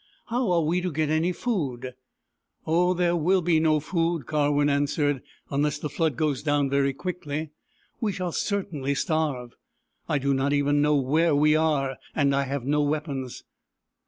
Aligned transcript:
"How 0.31 0.49
are 0.51 0.63
we 0.63 0.81
to 0.81 0.91
get 0.91 1.11
any 1.11 1.31
food?"" 1.31 1.93
Oh, 2.65 2.95
there 2.95 3.15
will 3.15 3.43
be 3.43 3.59
no 3.59 3.79
food," 3.79 4.25
Karwin 4.25 4.67
answered." 4.67 5.21
Unless 5.51 5.77
the 5.77 5.89
flood 5.91 6.17
goes 6.17 6.41
down 6.41 6.71
very 6.71 6.91
quickly, 6.91 7.51
we 7.99 8.11
shall 8.11 8.31
certainly 8.31 8.95
starve. 8.95 9.53
I 10.09 10.17
do 10.17 10.33
not 10.33 10.53
even 10.53 10.81
know 10.81 10.95
where 10.95 11.35
we 11.35 11.55
are, 11.55 11.97
and 12.15 12.35
I 12.35 12.45
have 12.45 12.65
no 12.65 12.81
weapons. 12.81 13.43